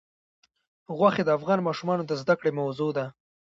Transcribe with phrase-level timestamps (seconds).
[0.97, 3.05] غوښې د افغان ماشومانو د زده کړې موضوع ده.